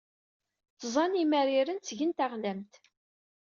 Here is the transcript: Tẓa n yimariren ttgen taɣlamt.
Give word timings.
Tẓa 0.79 1.03
n 1.11 1.19
yimariren 1.19 1.77
ttgen 1.79 2.11
taɣlamt. 2.17 2.73